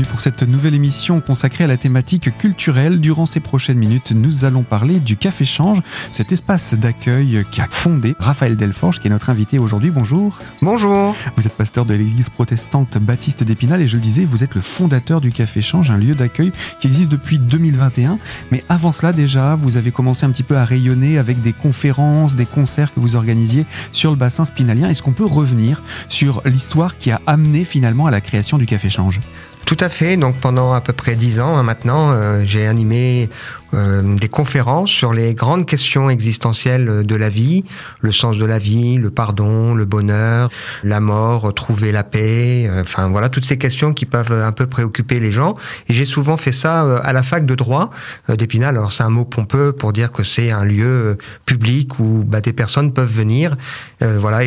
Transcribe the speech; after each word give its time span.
bienvenue 0.00 0.12
pour 0.12 0.20
cette 0.20 0.42
nouvelle 0.42 0.74
émission 0.74 1.20
consacrée 1.20 1.64
à 1.64 1.66
la 1.66 1.76
thématique 1.76 2.36
culturelle. 2.38 3.00
Durant 3.00 3.26
ces 3.26 3.40
prochaines 3.40 3.76
minutes, 3.76 4.12
nous 4.12 4.44
allons 4.44 4.62
parler 4.62 5.00
du 5.00 5.16
Café 5.16 5.44
Change, 5.44 5.82
cet 6.12 6.32
espace 6.32 6.74
d'accueil 6.74 7.44
qui 7.50 7.60
a 7.60 7.66
fondé 7.68 8.14
Raphaël 8.18 8.56
Delforge, 8.56 9.00
qui 9.00 9.08
est 9.08 9.10
notre 9.10 9.30
invité 9.30 9.58
aujourd'hui. 9.58 9.90
Bonjour. 9.90 10.38
Bonjour. 10.62 11.16
Vous 11.36 11.46
êtes 11.46 11.56
pasteur 11.56 11.84
de 11.84 11.94
l'église 11.94 12.30
protestante 12.30 12.98
Baptiste 12.98 13.42
d'Épinal 13.42 13.82
et 13.82 13.88
je 13.88 13.96
le 13.96 14.02
disais, 14.02 14.24
vous 14.24 14.44
êtes 14.44 14.54
le 14.54 14.60
fondateur 14.60 15.20
du 15.20 15.32
Café 15.32 15.60
Change, 15.60 15.90
un 15.90 15.98
lieu 15.98 16.14
d'accueil 16.14 16.52
qui 16.80 16.86
existe 16.86 17.10
depuis 17.10 17.38
2021. 17.38 18.18
Mais 18.52 18.64
avant 18.68 18.92
cela, 18.92 19.12
déjà, 19.12 19.54
vous 19.56 19.76
avez 19.76 19.90
commencé 19.90 20.24
un 20.24 20.30
petit 20.30 20.44
peu 20.44 20.56
à 20.56 20.64
rayonner 20.64 21.18
avec 21.18 21.42
des 21.42 21.52
conférences, 21.52 22.36
des 22.36 22.46
concerts 22.46 22.94
que 22.94 23.00
vous 23.00 23.16
organisiez 23.16 23.66
sur 23.92 24.10
le 24.10 24.16
bassin 24.16 24.44
spinalien. 24.44 24.88
Est-ce 24.88 25.02
qu'on 25.02 25.12
peut 25.12 25.26
revenir 25.26 25.82
sur 26.08 26.42
l'histoire 26.44 26.96
qui 26.96 27.10
a 27.10 27.20
amené 27.26 27.64
finalement 27.64 28.06
à 28.06 28.10
la 28.10 28.20
création 28.20 28.56
du 28.56 28.66
Café 28.66 28.88
Change? 28.88 29.20
Tout 29.64 29.76
à 29.80 29.88
fait. 29.88 30.16
Donc 30.16 30.36
pendant 30.36 30.72
à 30.72 30.80
peu 30.80 30.92
près 30.92 31.14
dix 31.14 31.40
ans 31.40 31.56
hein, 31.56 31.62
maintenant, 31.62 32.10
euh, 32.10 32.42
j'ai 32.44 32.66
animé 32.66 33.28
euh, 33.72 34.16
des 34.16 34.28
conférences 34.28 34.90
sur 34.90 35.12
les 35.12 35.34
grandes 35.34 35.64
questions 35.64 36.10
existentielles 36.10 37.06
de 37.06 37.14
la 37.14 37.28
vie, 37.28 37.64
le 38.00 38.10
sens 38.10 38.36
de 38.36 38.44
la 38.44 38.58
vie, 38.58 38.96
le 38.96 39.10
pardon, 39.10 39.74
le 39.74 39.84
bonheur, 39.84 40.50
la 40.82 40.98
mort, 40.98 41.54
trouver 41.54 41.92
la 41.92 42.02
paix, 42.02 42.66
euh, 42.68 42.80
enfin 42.80 43.08
voilà 43.08 43.28
toutes 43.28 43.44
ces 43.44 43.58
questions 43.58 43.94
qui 43.94 44.06
peuvent 44.06 44.32
un 44.32 44.50
peu 44.50 44.66
préoccuper 44.66 45.20
les 45.20 45.30
gens. 45.30 45.54
J'ai 45.88 46.04
souvent 46.04 46.36
fait 46.36 46.52
ça 46.52 46.84
euh, 46.84 47.00
à 47.04 47.12
la 47.12 47.22
fac 47.22 47.46
de 47.46 47.54
droit 47.54 47.90
d'Épinal. 48.28 48.76
Alors 48.76 48.92
c'est 48.92 49.04
un 49.04 49.10
mot 49.10 49.24
pompeux 49.24 49.72
pour 49.72 49.92
dire 49.92 50.10
que 50.10 50.24
c'est 50.24 50.50
un 50.50 50.64
lieu 50.64 51.16
public 51.46 51.98
où 52.00 52.24
bah, 52.26 52.40
des 52.40 52.52
personnes 52.52 52.92
peuvent 52.92 53.12
venir, 53.12 53.56
voilà, 54.00 54.40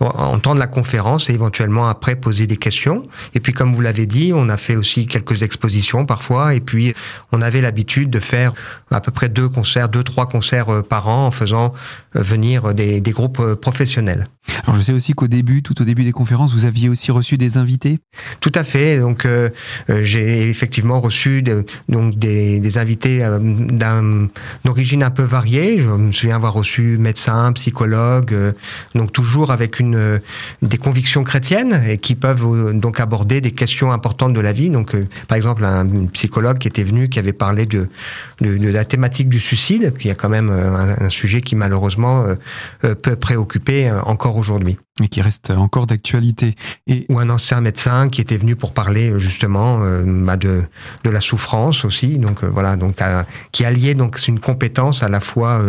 entendre 0.00 0.58
la 0.58 0.66
conférence 0.66 1.30
et 1.30 1.34
éventuellement 1.34 1.88
après 1.88 2.16
poser 2.16 2.46
des 2.46 2.56
questions. 2.56 3.08
Et 3.34 3.40
puis 3.40 3.52
comme 3.52 3.74
vous 3.74 3.80
l'avez 3.80 4.06
dit, 4.06 4.32
on 4.34 4.48
a 4.48 4.56
fait 4.56 4.76
aussi 4.76 5.06
quelques 5.06 5.42
expositions 5.42 6.06
parfois, 6.06 6.54
et 6.54 6.60
puis 6.60 6.94
on 7.32 7.42
avait 7.42 7.60
l'habitude 7.60 8.10
de 8.10 8.18
faire 8.18 8.41
à 8.90 9.00
peu 9.00 9.10
près 9.10 9.28
deux 9.28 9.48
concerts, 9.48 9.88
deux, 9.88 10.02
trois 10.02 10.28
concerts 10.28 10.72
euh, 10.72 10.82
par 10.82 11.08
an 11.08 11.26
en 11.26 11.30
faisant 11.30 11.72
euh, 12.16 12.22
venir 12.22 12.74
des, 12.74 13.00
des 13.00 13.10
groupes 13.10 13.40
euh, 13.40 13.56
professionnels. 13.56 14.26
Alors 14.64 14.76
je 14.76 14.82
sais 14.82 14.92
aussi 14.92 15.12
qu'au 15.12 15.28
début, 15.28 15.62
tout 15.62 15.80
au 15.80 15.84
début 15.84 16.04
des 16.04 16.12
conférences, 16.12 16.52
vous 16.52 16.66
aviez 16.66 16.88
aussi 16.88 17.12
reçu 17.12 17.38
des 17.38 17.56
invités. 17.58 18.00
Tout 18.40 18.50
à 18.56 18.64
fait. 18.64 18.98
Donc 18.98 19.26
j'ai 19.88 20.48
effectivement 20.48 21.00
reçu 21.00 21.42
de, 21.42 21.64
donc 21.88 22.18
des, 22.18 22.58
des 22.58 22.78
invités 22.78 23.24
d'origine 24.64 25.04
un 25.04 25.10
peu 25.10 25.22
variée. 25.22 25.78
Je 25.78 25.84
me 25.84 26.10
souviens 26.10 26.34
avoir 26.34 26.54
reçu 26.54 26.98
médecins, 26.98 27.52
psychologues, 27.52 28.34
donc 28.96 29.12
toujours 29.12 29.52
avec 29.52 29.78
une 29.78 30.20
des 30.60 30.78
convictions 30.78 31.22
chrétiennes 31.22 31.80
et 31.86 31.98
qui 31.98 32.16
peuvent 32.16 32.72
donc 32.74 32.98
aborder 32.98 33.40
des 33.40 33.52
questions 33.52 33.92
importantes 33.92 34.32
de 34.32 34.40
la 34.40 34.52
vie. 34.52 34.70
Donc 34.70 34.96
par 35.28 35.36
exemple 35.36 35.64
un 35.64 36.06
psychologue 36.12 36.58
qui 36.58 36.66
était 36.66 36.82
venu 36.82 37.08
qui 37.08 37.20
avait 37.20 37.32
parlé 37.32 37.64
de 37.66 37.88
de, 38.42 38.68
la 38.68 38.84
thématique 38.84 39.28
du 39.28 39.40
suicide, 39.40 39.94
qui 39.98 40.08
est 40.08 40.14
quand 40.14 40.28
même 40.28 40.50
euh, 40.50 40.94
un, 40.98 41.08
sujet 41.08 41.40
qui 41.40 41.56
malheureusement 41.56 42.24
euh, 42.24 42.34
euh, 42.84 42.94
peut 42.94 43.16
préoccuper 43.16 43.90
encore 44.04 44.36
aujourd'hui. 44.36 44.78
Et 45.00 45.08
qui 45.08 45.22
reste 45.22 45.50
encore 45.50 45.86
d'actualité. 45.86 46.54
Et... 46.86 47.06
Ou 47.08 47.18
un 47.18 47.30
ancien 47.30 47.60
médecin 47.60 48.08
qui 48.08 48.20
était 48.20 48.36
venu 48.36 48.56
pour 48.56 48.72
parler 48.72 49.18
justement 49.18 49.80
bah, 50.04 50.36
de, 50.36 50.62
de 51.04 51.10
la 51.10 51.20
souffrance 51.20 51.84
aussi, 51.84 52.18
donc 52.18 52.44
voilà, 52.44 52.76
donc 52.76 52.96
qui 53.52 53.64
alliait 53.64 53.94
donc 53.94 54.18
une 54.28 54.38
compétence 54.38 55.02
à 55.02 55.08
la 55.08 55.20
fois 55.20 55.62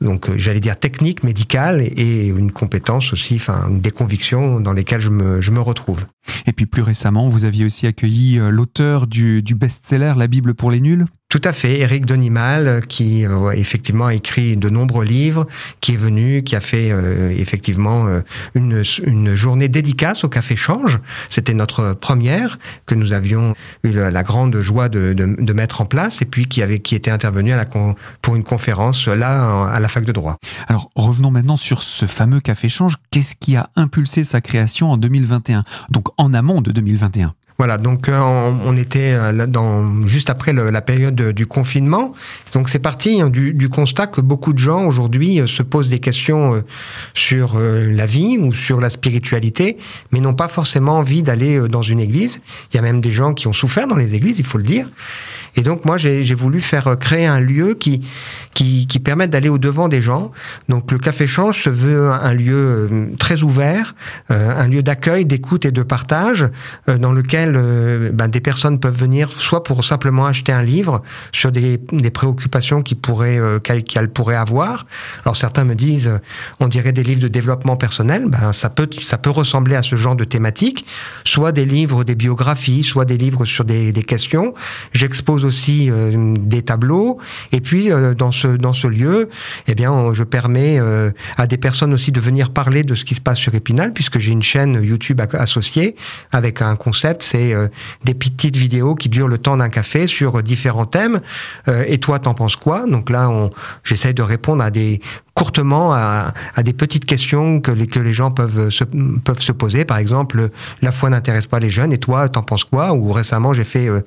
donc 0.00 0.36
j'allais 0.36 0.60
dire 0.60 0.78
technique, 0.78 1.24
médicale 1.24 1.82
et 1.82 2.26
une 2.28 2.52
compétence 2.52 3.12
aussi, 3.12 3.36
enfin 3.36 3.68
des 3.70 3.90
convictions 3.90 4.60
dans 4.60 4.72
lesquelles 4.72 5.00
je 5.00 5.10
me, 5.10 5.40
je 5.40 5.50
me 5.50 5.60
retrouve. 5.60 6.04
Et 6.46 6.52
puis 6.52 6.66
plus 6.66 6.82
récemment, 6.82 7.26
vous 7.26 7.44
aviez 7.44 7.64
aussi 7.64 7.86
accueilli 7.86 8.38
l'auteur 8.50 9.08
du, 9.08 9.42
du 9.42 9.54
best-seller 9.56 10.14
La 10.16 10.28
Bible 10.28 10.54
pour 10.54 10.70
les 10.70 10.80
nuls. 10.80 11.06
Tout 11.28 11.42
à 11.44 11.52
fait, 11.52 11.80
Eric 11.80 12.06
Donimal, 12.06 12.86
qui 12.86 13.26
euh, 13.26 13.50
effectivement 13.50 14.06
a 14.06 14.14
écrit 14.14 14.56
de 14.56 14.70
nombreux 14.70 15.04
livres, 15.04 15.46
qui 15.82 15.92
est 15.92 15.96
venu, 15.96 16.42
qui 16.42 16.56
a 16.56 16.60
fait 16.60 16.90
euh, 16.90 17.28
effectivement 17.36 18.06
euh, 18.06 18.20
une, 18.54 18.82
journée 19.34 19.68
dédicace 19.68 20.24
au 20.24 20.28
Café 20.28 20.56
Change. 20.56 21.00
C'était 21.28 21.54
notre 21.54 21.94
première 21.94 22.58
que 22.86 22.94
nous 22.94 23.12
avions 23.12 23.54
eu 23.84 23.90
la, 23.90 24.22
grande 24.22 24.58
joie 24.60 24.88
de, 24.88 25.52
mettre 25.52 25.80
en 25.80 25.86
place, 25.86 26.22
et 26.22 26.24
puis 26.24 26.46
qui 26.46 26.62
avait 26.62 26.78
qui 26.78 26.94
était 26.94 27.10
intervenu 27.10 27.52
à 27.52 27.56
la 27.56 27.66
pour 28.22 28.36
une 28.36 28.44
conférence 28.44 29.08
là 29.08 29.66
à 29.68 29.80
la 29.80 29.88
fac 29.88 30.04
de 30.04 30.12
droit. 30.12 30.36
Alors 30.66 30.90
revenons 30.96 31.30
maintenant 31.30 31.56
sur 31.56 31.82
ce 31.82 32.06
fameux 32.06 32.40
Café 32.40 32.68
Change. 32.68 32.96
Qu'est-ce 33.10 33.36
qui 33.36 33.56
a 33.56 33.70
impulsé 33.76 34.24
sa 34.24 34.40
création 34.40 34.90
en 34.90 34.96
2021, 34.96 35.64
donc 35.90 36.08
en 36.16 36.34
amont 36.34 36.60
de 36.60 36.72
2021 36.72 37.34
voilà, 37.58 37.76
donc 37.76 38.08
euh, 38.08 38.16
on, 38.64 38.76
était 38.76 39.14
euh, 39.14 39.46
dans, 39.48 40.06
juste 40.06 40.30
après 40.30 40.52
la 40.52 40.80
période 40.80 41.20
du 41.32 41.46
confinement. 41.46 42.12
Donc 42.54 42.68
c'est 42.68 42.78
parti 42.78 43.20
hein, 43.20 43.30
du, 43.30 43.68
constat 43.68 44.06
que 44.06 44.20
beaucoup 44.20 44.52
de 44.52 44.60
gens 44.60 44.86
aujourd'hui 44.86 45.40
euh, 45.40 45.48
se 45.48 45.64
posent 45.64 45.88
des 45.88 45.98
questions 45.98 46.62
sur 47.14 47.58
la 47.58 48.06
vie 48.06 48.38
ou 48.38 48.52
sur 48.52 48.80
la 48.80 48.90
spiritualité, 48.90 49.76
mais 50.12 50.20
n'ont 50.20 50.34
pas 50.34 50.46
forcément 50.46 50.98
envie 50.98 51.24
d'aller 51.24 51.58
dans 51.68 51.82
une 51.82 51.98
église. 51.98 52.40
Il 52.72 52.76
y 52.76 52.78
a 52.78 52.82
même 52.82 53.00
des 53.00 53.10
gens 53.10 53.34
qui 53.34 53.48
ont 53.48 53.52
souffert 53.52 53.88
dans 53.88 53.96
les 53.96 54.14
églises, 54.14 54.38
il 54.38 54.46
faut 54.46 54.58
le 54.58 54.64
dire. 54.64 54.88
Et 55.56 55.62
donc 55.62 55.84
moi 55.84 55.96
j'ai 55.96 56.34
voulu 56.34 56.60
faire 56.60 56.96
créer 56.98 57.26
un 57.26 57.40
lieu 57.40 57.74
qui 57.74 58.02
qui, 58.54 58.86
qui 58.86 58.98
permette 58.98 59.30
d'aller 59.30 59.48
au 59.48 59.58
devant 59.58 59.88
des 59.88 60.02
gens. 60.02 60.32
Donc 60.68 60.90
le 60.90 60.98
Café 60.98 61.26
Change 61.26 61.62
se 61.62 61.70
veut 61.70 62.10
un 62.10 62.34
lieu 62.34 62.88
très 63.18 63.42
ouvert, 63.42 63.94
un 64.28 64.66
lieu 64.68 64.82
d'accueil, 64.82 65.24
d'écoute 65.24 65.64
et 65.64 65.70
de 65.70 65.82
partage, 65.82 66.48
dans 66.86 67.12
lequel 67.12 67.54
euh, 67.56 68.10
ben, 68.12 68.28
des 68.28 68.40
personnes 68.40 68.78
peuvent 68.80 68.96
venir 68.96 69.30
soit 69.32 69.62
pour 69.62 69.84
simplement 69.84 70.26
acheter 70.26 70.52
un 70.52 70.62
livre 70.62 71.02
sur 71.32 71.52
des, 71.52 71.78
des 71.92 72.10
préoccupations 72.10 72.82
euh, 73.20 73.58
qu'elles 73.60 74.10
pourraient 74.10 74.36
avoir. 74.36 74.86
Alors 75.24 75.36
certains 75.36 75.64
me 75.64 75.74
disent, 75.74 76.08
euh, 76.08 76.18
on 76.60 76.68
dirait 76.68 76.92
des 76.92 77.02
livres 77.02 77.20
de 77.20 77.28
développement 77.28 77.76
personnel. 77.76 78.26
Ben 78.26 78.52
ça 78.52 78.70
peut 78.70 78.88
ça 79.00 79.18
peut 79.18 79.30
ressembler 79.30 79.76
à 79.76 79.82
ce 79.82 79.96
genre 79.96 80.16
de 80.16 80.24
thématique. 80.24 80.84
Soit 81.24 81.52
des 81.52 81.64
livres, 81.64 82.04
des 82.04 82.14
biographies, 82.14 82.82
soit 82.82 83.04
des 83.04 83.16
livres 83.16 83.44
sur 83.44 83.64
des, 83.64 83.92
des 83.92 84.02
questions. 84.02 84.54
J'expose 84.92 85.37
aussi 85.44 85.90
des 86.38 86.62
tableaux. 86.62 87.18
Et 87.52 87.60
puis 87.60 87.90
dans 88.16 88.32
ce 88.32 88.48
dans 88.48 88.72
ce 88.72 88.86
lieu, 88.86 89.28
eh 89.66 89.74
bien, 89.74 90.12
je 90.12 90.22
permets 90.22 90.80
à 91.36 91.46
des 91.46 91.56
personnes 91.56 91.92
aussi 91.92 92.12
de 92.12 92.20
venir 92.20 92.50
parler 92.50 92.82
de 92.82 92.94
ce 92.94 93.04
qui 93.04 93.14
se 93.14 93.20
passe 93.20 93.38
sur 93.38 93.54
Épinal, 93.54 93.92
puisque 93.92 94.18
j'ai 94.18 94.32
une 94.32 94.42
chaîne 94.42 94.82
YouTube 94.82 95.20
associée 95.32 95.96
avec 96.32 96.62
un 96.62 96.76
concept, 96.76 97.22
c'est 97.22 97.52
euh, 97.52 97.68
des 98.04 98.14
petites 98.14 98.56
vidéos 98.56 98.94
qui 98.94 99.08
durent 99.08 99.28
le 99.28 99.38
temps 99.38 99.56
d'un 99.56 99.68
café 99.68 100.06
sur 100.06 100.42
différents 100.42 100.86
thèmes. 100.86 101.20
Euh, 101.68 101.84
et 101.86 101.98
toi, 101.98 102.18
t'en 102.18 102.34
penses 102.34 102.56
quoi? 102.56 102.86
Donc 102.86 103.10
là, 103.10 103.30
j'essaie 103.84 104.12
de 104.12 104.22
répondre 104.22 104.62
à 104.62 104.70
des 104.70 105.00
courtement 105.38 105.92
à, 105.92 106.32
à, 106.56 106.62
des 106.64 106.72
petites 106.72 107.04
questions 107.04 107.60
que 107.60 107.70
les, 107.70 107.86
que 107.86 108.00
les 108.00 108.12
gens 108.12 108.32
peuvent 108.32 108.70
se, 108.70 108.82
peuvent 108.82 109.40
se 109.40 109.52
poser. 109.52 109.84
Par 109.84 109.98
exemple, 109.98 110.50
la 110.82 110.90
foi 110.90 111.10
n'intéresse 111.10 111.46
pas 111.46 111.60
les 111.60 111.70
jeunes 111.70 111.92
et 111.92 111.98
toi, 111.98 112.28
t'en 112.28 112.42
penses 112.42 112.64
quoi? 112.64 112.92
Ou 112.92 113.12
récemment, 113.12 113.52
j'ai 113.52 113.62
fait 113.62 113.88
euh, 113.88 114.00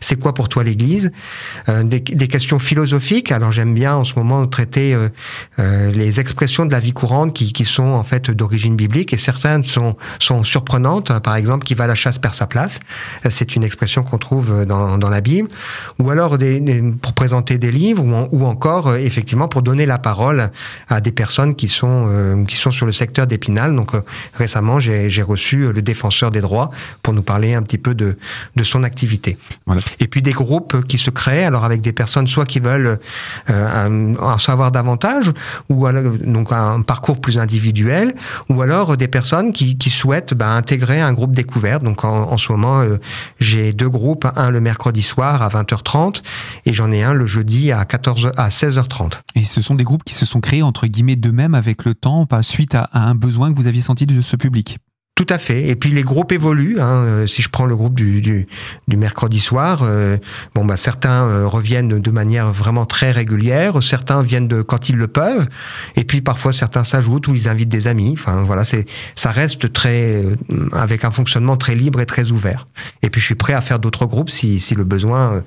c'est 0.00 0.18
quoi 0.18 0.32
pour 0.32 0.48
toi 0.48 0.64
l'Église? 0.64 1.12
Des, 1.68 2.00
des, 2.00 2.28
questions 2.28 2.58
philosophiques. 2.58 3.32
Alors 3.32 3.52
j'aime 3.52 3.74
bien 3.74 3.94
en 3.96 4.04
ce 4.04 4.14
moment 4.14 4.46
traiter 4.46 4.96
euh, 5.58 5.90
les 5.90 6.20
expressions 6.20 6.64
de 6.64 6.72
la 6.72 6.80
vie 6.80 6.92
courante 6.92 7.34
qui, 7.34 7.52
qui 7.52 7.66
sont 7.66 7.82
en 7.82 8.02
fait 8.02 8.30
d'origine 8.30 8.74
biblique 8.74 9.12
et 9.12 9.18
certaines 9.18 9.64
sont, 9.64 9.96
sont 10.18 10.42
surprenantes. 10.42 11.18
Par 11.20 11.36
exemple, 11.36 11.64
qui 11.64 11.74
va 11.74 11.84
à 11.84 11.86
la 11.86 11.94
chasse 11.94 12.18
perd 12.18 12.34
sa 12.34 12.46
place. 12.46 12.80
C'est 13.28 13.56
une 13.56 13.64
expression 13.64 14.02
qu'on 14.02 14.18
trouve 14.18 14.64
dans, 14.64 14.96
dans 14.96 15.10
la 15.10 15.20
Bible. 15.20 15.48
Ou 15.98 16.10
alors 16.10 16.38
des, 16.38 16.82
pour 17.02 17.12
présenter 17.12 17.58
des 17.58 17.70
livres 17.70 18.02
ou, 18.02 18.28
ou 18.32 18.46
encore 18.46 18.94
effectivement 18.94 19.48
pour 19.48 19.60
donner 19.60 19.84
la 19.84 19.98
parole 19.98 20.50
à 20.88 21.00
des 21.00 21.12
personnes 21.12 21.54
qui 21.54 21.68
sont 21.68 22.06
euh, 22.08 22.44
qui 22.44 22.56
sont 22.56 22.70
sur 22.70 22.86
le 22.86 22.92
secteur 22.92 23.26
d'Épinal. 23.26 23.74
Donc 23.74 23.94
euh, 23.94 24.02
récemment, 24.34 24.80
j'ai 24.80 25.22
reçu 25.22 25.62
euh, 25.62 25.72
le 25.72 25.82
défenseur 25.82 26.30
des 26.30 26.40
droits 26.40 26.70
pour 27.02 27.14
nous 27.14 27.22
parler 27.22 27.54
un 27.54 27.62
petit 27.62 27.78
peu 27.78 27.94
de 27.94 28.16
de 28.56 28.64
son 28.64 28.82
activité. 28.82 29.38
Voilà. 29.66 29.82
Et 30.00 30.08
puis 30.08 30.22
des 30.22 30.32
groupes 30.32 30.86
qui 30.86 30.98
se 30.98 31.10
créent, 31.10 31.44
alors 31.44 31.64
avec 31.64 31.80
des 31.80 31.92
personnes 31.92 32.26
soit 32.26 32.46
qui 32.46 32.60
veulent 32.60 32.98
en 33.48 34.38
savoir 34.38 34.72
davantage, 34.72 35.32
ou 35.68 35.86
alors, 35.86 36.12
donc 36.18 36.52
un 36.52 36.82
parcours 36.82 37.20
plus 37.20 37.38
individuel, 37.38 38.14
ou 38.48 38.62
alors 38.62 38.96
des 38.96 39.08
personnes 39.08 39.52
qui, 39.52 39.76
qui 39.76 39.90
souhaitent 39.90 40.34
bah, 40.34 40.50
intégrer 40.50 41.00
un 41.00 41.12
groupe 41.12 41.32
découverte. 41.32 41.82
Donc 41.82 42.04
en, 42.04 42.30
en 42.30 42.36
ce 42.38 42.52
moment, 42.52 42.84
j'ai 43.38 43.72
deux 43.72 43.88
groupes, 43.88 44.26
un 44.36 44.50
le 44.50 44.60
mercredi 44.60 45.02
soir 45.02 45.42
à 45.42 45.48
20h30 45.48 46.22
et 46.66 46.74
j'en 46.74 46.90
ai 46.92 47.02
un 47.02 47.14
le 47.14 47.26
jeudi 47.26 47.72
à 47.72 47.84
14 47.84 48.32
à 48.36 48.48
16h30. 48.48 49.20
Et 49.34 49.44
ce 49.44 49.60
sont 49.60 49.74
des 49.74 49.84
groupes 49.84 50.04
qui 50.04 50.14
se 50.14 50.26
sont 50.26 50.40
créés 50.40 50.62
entre 50.68 50.86
guillemets 50.86 51.16
d'eux-mêmes 51.16 51.54
avec 51.54 51.84
le 51.84 51.94
temps, 51.94 52.26
pas 52.26 52.42
suite 52.42 52.74
à, 52.74 52.88
un 52.92 53.14
besoin 53.14 53.50
que 53.50 53.56
vous 53.56 53.66
aviez 53.66 53.80
senti 53.80 54.06
de 54.06 54.20
ce 54.20 54.36
public 54.36 54.78
Tout 55.18 55.26
à 55.30 55.38
fait. 55.38 55.66
Et 55.66 55.74
puis 55.74 55.90
les 55.90 56.04
groupes 56.04 56.30
évoluent. 56.30 56.78
Hein. 56.78 57.02
Euh, 57.02 57.26
si 57.26 57.42
je 57.42 57.48
prends 57.48 57.66
le 57.66 57.74
groupe 57.74 57.96
du, 57.96 58.46
mercredi 58.86 59.40
soir, 59.40 59.80
euh, 59.82 60.16
bon 60.54 60.64
bah 60.64 60.76
certains 60.76 61.24
euh, 61.24 61.48
reviennent 61.48 62.00
de 62.00 62.10
manière 62.12 62.52
vraiment 62.52 62.86
très 62.86 63.10
régulière, 63.10 63.82
certains 63.82 64.22
viennent 64.22 64.46
de 64.46 64.62
quand 64.62 64.88
ils 64.88 64.94
le 64.94 65.08
peuvent, 65.08 65.48
et 65.96 66.04
puis 66.04 66.20
parfois 66.20 66.52
certains 66.52 66.84
s'ajoutent 66.84 67.26
ou 67.26 67.34
ils 67.34 67.48
invitent 67.48 67.68
des 67.68 67.88
amis. 67.88 68.10
Enfin 68.12 68.44
voilà, 68.44 68.62
c'est 68.62 68.84
ça 69.16 69.32
reste 69.32 69.72
très 69.72 70.22
avec 70.70 71.04
un 71.04 71.10
fonctionnement 71.10 71.56
très 71.56 71.74
libre 71.74 72.00
et 72.00 72.06
très 72.06 72.30
ouvert. 72.30 72.68
Et 73.02 73.10
puis 73.10 73.20
je 73.20 73.26
suis 73.26 73.34
prêt 73.34 73.54
à 73.54 73.60
faire 73.60 73.80
d'autres 73.80 74.06
groupes 74.06 74.30
si, 74.30 74.60
si 74.60 74.76
le 74.76 74.84
besoin 74.84 75.42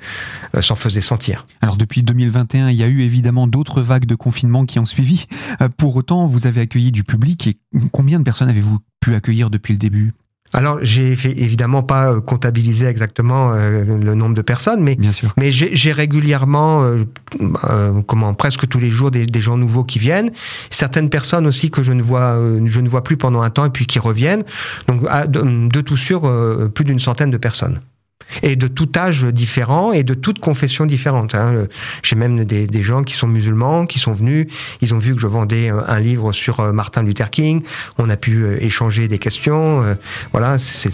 s'en 0.59 0.75
faisait 0.75 0.99
sentir. 0.99 1.45
Alors 1.61 1.77
depuis 1.77 2.03
2021, 2.03 2.71
il 2.71 2.75
y 2.75 2.83
a 2.83 2.87
eu 2.87 3.03
évidemment 3.03 3.47
d'autres 3.47 3.81
vagues 3.81 4.05
de 4.05 4.15
confinement 4.15 4.65
qui 4.65 4.79
ont 4.79 4.85
suivi. 4.85 5.27
Pour 5.77 5.95
autant, 5.95 6.25
vous 6.25 6.45
avez 6.45 6.59
accueilli 6.59 6.91
du 6.91 7.05
public 7.05 7.47
et 7.47 7.57
combien 7.93 8.19
de 8.19 8.25
personnes 8.25 8.49
avez-vous 8.49 8.79
pu 9.01 9.13
accueillir 9.15 9.49
depuis 9.49 9.73
le 9.73 9.79
début 9.79 10.13
alors, 10.53 10.79
j'ai 10.81 11.11
évidemment 11.11 11.81
pas 11.81 12.11
euh, 12.11 12.19
comptabilisé 12.19 12.85
exactement 12.85 13.53
euh, 13.53 13.97
le 13.97 14.15
nombre 14.15 14.35
de 14.35 14.41
personnes, 14.41 14.81
mais 14.81 14.97
mais 15.37 15.51
j'ai 15.51 15.91
régulièrement, 15.91 16.83
euh, 16.83 18.01
comment, 18.05 18.33
presque 18.33 18.67
tous 18.67 18.79
les 18.79 18.91
jours 18.91 19.11
des, 19.11 19.25
des, 19.25 19.41
gens 19.41 19.57
nouveaux 19.57 19.83
qui 19.83 19.99
viennent. 19.99 20.31
Certaines 20.69 21.09
personnes 21.09 21.47
aussi 21.47 21.71
que 21.71 21.83
je 21.83 21.93
ne 21.93 22.01
vois, 22.01 22.37
je 22.65 22.81
ne 22.81 22.89
vois 22.89 23.03
plus 23.03 23.17
pendant 23.17 23.41
un 23.41 23.49
temps 23.49 23.65
et 23.65 23.69
puis 23.69 23.85
qui 23.85 23.99
reviennent. 23.99 24.43
Donc, 24.87 25.03
de, 25.29 25.69
de 25.69 25.81
tout 25.81 25.97
sûr, 25.97 26.29
plus 26.73 26.83
d'une 26.83 26.99
centaine 26.99 27.31
de 27.31 27.37
personnes 27.37 27.79
et 28.43 28.55
de 28.55 28.67
tout 28.67 28.89
âge 28.95 29.23
différent 29.25 29.91
et 29.91 30.03
de 30.03 30.13
toute 30.13 30.39
confession 30.39 30.85
différente. 30.85 31.35
Hein. 31.35 31.67
J'ai 32.03 32.15
même 32.15 32.45
des, 32.45 32.81
gens 32.81 33.03
qui 33.03 33.13
sont 33.13 33.27
musulmans, 33.27 33.85
qui 33.85 33.99
sont 33.99 34.13
venus, 34.13 34.47
ils 34.81 34.93
ont 34.95 34.97
vu 34.97 35.13
que 35.13 35.21
je 35.21 35.27
vendais 35.27 35.69
un 35.69 35.99
livre 35.99 36.31
sur 36.31 36.59
euh, 36.59 36.71
Martin 36.71 37.03
Luther 37.03 37.29
King, 37.29 37.61
on 37.97 38.09
a 38.09 38.17
pu 38.17 38.43
euh, 38.43 38.57
échanger 38.63 39.07
des 39.07 39.19
questions, 39.19 39.83
euh, 39.83 39.93
voilà, 40.31 40.57
c'est 40.57 40.91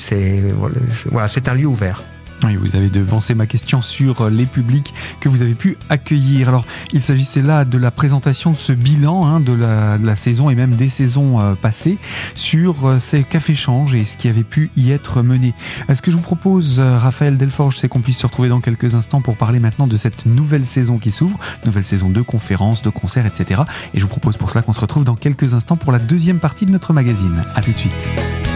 voilà, 1.10 1.28
c'est 1.28 1.48
un 1.48 1.54
lieu 1.54 1.66
ouvert. 1.66 2.02
Oui, 2.44 2.56
vous 2.56 2.76
avez 2.76 2.90
devancé 2.90 3.34
ma 3.34 3.48
question 3.48 3.82
sur 3.82 4.22
euh, 4.22 4.30
les 4.30 4.46
publics 4.46 4.94
que 5.20 5.28
vous 5.28 5.42
avez 5.42 5.56
pu 5.56 5.76
accueillir. 5.90 6.50
Alors, 6.50 6.66
il 6.94 7.02
s'agissait 7.02 7.42
là 7.42 7.66
de 7.66 7.78
la 7.78 7.90
présentation 7.90 8.52
de 8.52 8.56
ce 8.56 8.74
bilan 8.74 9.26
hein, 9.26 9.40
de, 9.40 9.54
la, 9.54 10.16
saison 10.16 10.50
et 10.50 10.56
même 10.56 10.76
des 10.76 10.90
saisons 10.90 11.40
euh, 11.40 11.56
passées 11.56 11.98
sur 12.36 12.88
euh, 12.88 13.00
ces 13.00 13.24
cafés-changes 13.24 13.96
et 13.96 14.06
ce 14.06 14.18
qui 14.18 14.28
avait 14.28 14.44
pu 14.44 14.70
y 14.78 14.92
être 14.92 15.24
mené. 15.24 15.54
Ce 15.92 16.02
que 16.02 16.12
je 16.12 16.16
vous 16.16 16.22
propose, 16.22 16.80
Raphaël 16.80 17.38
Delforge, 17.38 17.78
c'est 17.78 17.88
qu'on 17.88 18.02
puisse 18.02 18.20
se 18.20 18.28
retrouver 18.28 18.50
dans 18.50 18.62
quelques 18.62 18.94
instants 18.94 19.22
pour 19.22 19.36
parler 19.36 19.60
maintenant 19.60 19.88
de 19.88 19.98
cette 19.98 20.26
nouvelle 20.26 20.66
saison 20.66 21.00
qui 21.00 21.12
s'ouvre, 21.12 21.40
nouvelle 21.66 21.86
saison 21.86 22.10
de 22.10 22.22
conférences, 22.22 22.82
de 22.82 22.90
concerts, 22.90 23.26
etc. 23.26 23.62
Et 23.94 24.00
je 24.00 24.04
vous 24.04 24.10
propose 24.10 24.38
pour 24.38 24.52
cela 24.52 24.62
qu'on 24.62 24.74
se 24.74 24.82
retrouve 24.82 25.04
dans 25.04 25.16
quelques 25.16 25.54
instants 25.54 25.78
pour 25.78 25.92
la 25.92 26.00
deuxième 26.00 26.40
partie 26.40 26.66
de 26.66 26.72
notre 26.72 26.94
magazine. 26.94 27.44
À 27.56 27.62
tout 27.62 27.72
de 27.72 27.78
suite. 27.78 28.47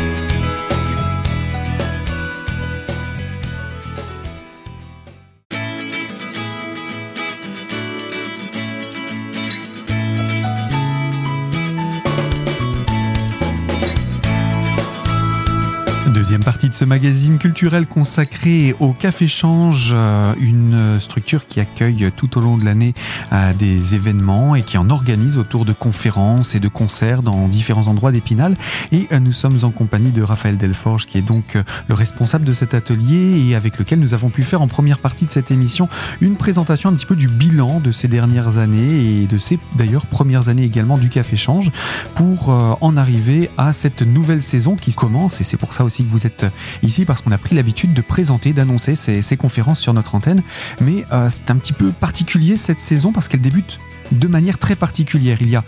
De 16.72 16.76
ce 16.76 16.86
magazine 16.86 17.38
culturel 17.38 17.86
consacré 17.86 18.74
au 18.80 18.94
Café 18.94 19.28
Change, 19.28 19.92
euh, 19.94 20.34
une 20.40 21.02
structure 21.02 21.46
qui 21.46 21.60
accueille 21.60 22.10
tout 22.16 22.38
au 22.38 22.42
long 22.42 22.58
de 22.58 22.64
l'année 22.64 22.94
euh, 23.34 23.54
des 23.54 23.94
événements 23.94 24.56
et 24.56 24.62
qui 24.62 24.78
en 24.78 24.90
organise 24.90 25.38
autour 25.38 25.66
de 25.66 25.74
conférences 25.74 26.56
et 26.56 26.62
de 26.62 26.70
concerts 26.70 27.24
dans 27.24 27.50
différents 27.50 27.88
endroits 27.88 28.14
d'Épinal. 28.14 28.56
Et 28.94 29.08
euh, 29.12 29.20
nous 29.20 29.34
sommes 29.34 29.60
en 29.64 29.72
compagnie 29.72 30.12
de 30.12 30.24
Raphaël 30.24 30.58
Delforge, 30.58 31.08
qui 31.08 31.18
est 31.18 31.22
donc 31.22 31.58
le 31.88 31.94
responsable 31.94 32.46
de 32.46 32.54
cet 32.54 32.74
atelier 32.74 33.50
et 33.50 33.56
avec 33.56 33.78
lequel 33.78 34.00
nous 34.00 34.14
avons 34.14 34.30
pu 34.30 34.44
faire 34.44 34.62
en 34.62 34.70
première 34.70 35.00
partie 35.00 35.26
de 35.26 35.32
cette 35.32 35.52
émission 35.52 35.90
une 36.22 36.38
présentation 36.38 36.90
un 36.90 36.94
petit 36.94 37.06
peu 37.06 37.18
du 37.18 37.28
bilan 37.28 37.82
de 37.82 37.92
ces 37.92 38.08
dernières 38.08 38.60
années 38.60 39.24
et 39.24 39.28
de 39.28 39.38
ces 39.38 39.60
d'ailleurs 39.76 40.06
premières 40.06 40.48
années 40.48 40.64
également 40.64 40.98
du 40.98 41.10
Café 41.10 41.36
Change 41.36 41.70
pour 42.16 42.50
en 42.50 42.96
arriver 42.96 43.50
à 43.58 43.74
cette 43.74 44.04
nouvelle 44.04 44.42
saison 44.42 44.78
qui 44.78 44.94
commence 44.94 45.42
et 45.42 45.44
c'est 45.44 45.58
pour 45.58 45.74
ça 45.74 45.84
aussi 45.84 46.06
que 46.06 46.10
vous 46.10 46.26
êtes 46.26 46.46
ici 46.84 47.06
parce 47.06 47.22
qu'on 47.22 47.32
a 47.32 47.38
pris 47.38 47.56
l'habitude 47.56 47.94
de 47.94 48.02
présenter, 48.02 48.54
d'annoncer 48.54 48.96
ces, 48.96 49.22
ces, 49.22 49.38
conférences 49.38 49.80
sur 49.80 49.94
notre 49.94 50.16
antenne. 50.16 50.44
Mais 50.82 51.06
euh, 51.12 51.30
c'est 51.30 51.52
un 51.52 51.58
petit 51.58 51.74
peu 51.74 51.92
particulier 51.92 52.58
cette 52.58 52.80
saison 52.80 53.12
parce 53.12 53.28
qu'elle 53.28 53.42
débute 53.42 53.80
de 54.12 54.28
manière 54.28 54.58
très 54.58 54.76
particulière. 54.76 55.38
Il 55.42 55.50
y 55.50 55.56
a 55.56 55.64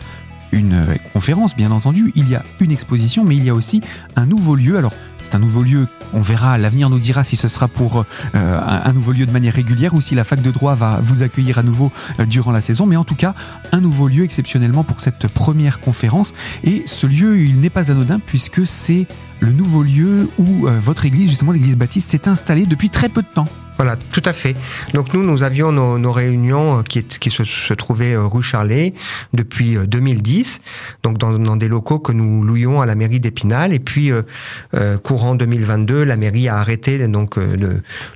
une 0.54 0.98
conférence, 1.12 1.56
bien 1.56 1.72
entendu, 1.72 2.12
il 2.16 2.30
y 2.30 2.36
a 2.36 2.44
une 2.60 2.72
exposition, 2.72 3.24
mais 3.24 3.36
il 3.36 3.44
y 3.44 3.50
a 3.50 3.56
aussi 3.56 3.82
un 4.16 4.26
nouveau 4.26 4.56
lieu. 4.56 4.78
Alors, 4.78 4.94
c'est 5.22 5.36
un 5.36 5.40
nouveau 5.40 5.64
lieu, 5.64 5.88
on 6.14 6.22
verra, 6.22 6.58
l'avenir 6.58 6.90
nous 6.90 7.00
dira 7.00 7.24
si 7.24 7.36
ce 7.36 7.48
sera 7.48 7.68
pour 7.68 8.06
euh, 8.36 8.62
un, 8.62 8.94
nouveau 8.94 9.14
lieu 9.14 9.26
de 9.26 9.32
manière 9.32 9.54
régulière 9.54 9.94
ou 9.94 10.02
si 10.02 10.16
la 10.16 10.24
fac 10.24 10.42
de 10.42 10.52
droit 10.52 10.76
va 10.76 11.00
vous 11.02 11.24
accueillir 11.24 11.58
à 11.58 11.64
nouveau 11.64 11.92
euh, 12.20 12.26
durant 12.26 12.52
la 12.52 12.62
saison, 12.62 12.86
mais 12.86 12.98
en 12.98 13.04
tout 13.04 13.16
cas, 13.16 13.34
un 13.72 13.82
nouveau 13.82 14.08
lieu 14.08 14.24
exceptionnellement 14.24 14.84
pour 14.84 15.02
cette 15.02 15.28
première 15.28 15.80
conférence. 15.80 16.34
Et 16.64 16.84
ce 16.86 17.08
lieu, 17.08 17.40
il 17.40 17.62
n'est 17.62 17.70
pas 17.70 17.90
anodin 17.90 18.20
puisque 18.20 18.68
c'est 18.68 19.08
le 19.40 19.52
nouveau 19.52 19.82
lieu 19.82 20.30
où 20.38 20.68
euh, 20.68 20.80
votre 20.80 21.06
église, 21.06 21.30
justement 21.30 21.52
l'église 21.52 21.78
baptiste, 21.78 22.12
s'est 22.12 22.28
installée 22.28 22.66
depuis 22.66 22.90
très 22.90 23.10
peu 23.10 23.22
de 23.22 23.28
temps. 23.34 23.48
Voilà, 23.78 23.98
tout 24.12 24.22
à 24.25 24.34
fait. 24.34 24.56
Donc 24.94 25.14
nous, 25.14 25.24
nous 25.24 25.44
avions 25.44 25.72
nos, 25.72 25.98
nos 25.98 26.12
réunions 26.12 26.80
euh, 26.80 26.81
qui, 26.84 27.04
qui 27.04 27.30
se, 27.30 27.44
se, 27.44 27.74
trouvaient 27.74 28.14
euh, 28.14 28.25
rue 28.25 28.44
Charlet 28.44 28.94
depuis 29.34 29.75
2010, 29.75 30.62
donc 31.02 31.18
dans, 31.18 31.38
dans, 31.38 31.56
des 31.56 31.68
locaux 31.68 32.00
que 32.00 32.12
nous 32.12 32.44
louions 32.44 32.81
à 32.81 32.86
la 32.86 32.96
mairie 32.96 33.20
d'Épinal. 33.20 33.74
Et 33.74 33.80
puis, 33.80 34.12
euh, 34.12 34.98
courant 34.98 35.36
2022, 35.36 36.04
la 36.04 36.18
mairie 36.18 36.48
a 36.48 36.58
arrêté 36.58 37.08
donc 37.08 37.38